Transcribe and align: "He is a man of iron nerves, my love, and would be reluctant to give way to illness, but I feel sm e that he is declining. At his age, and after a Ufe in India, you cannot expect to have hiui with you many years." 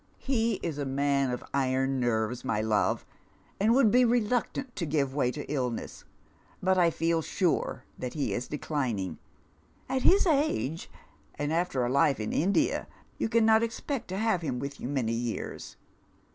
"He 0.17 0.55
is 0.63 0.79
a 0.79 0.83
man 0.85 1.29
of 1.29 1.43
iron 1.53 1.99
nerves, 1.99 2.43
my 2.43 2.59
love, 2.59 3.05
and 3.59 3.71
would 3.75 3.91
be 3.91 4.03
reluctant 4.03 4.75
to 4.77 4.87
give 4.87 5.13
way 5.13 5.29
to 5.29 5.45
illness, 5.45 6.05
but 6.59 6.75
I 6.75 6.89
feel 6.89 7.21
sm 7.21 7.45
e 7.45 7.61
that 7.99 8.15
he 8.15 8.33
is 8.33 8.47
declining. 8.47 9.19
At 9.87 10.01
his 10.01 10.25
age, 10.25 10.89
and 11.35 11.53
after 11.53 11.85
a 11.85 11.89
Ufe 11.91 12.19
in 12.19 12.33
India, 12.33 12.87
you 13.19 13.29
cannot 13.29 13.61
expect 13.61 14.07
to 14.07 14.17
have 14.17 14.41
hiui 14.41 14.57
with 14.57 14.79
you 14.79 14.87
many 14.87 15.13
years." 15.13 15.77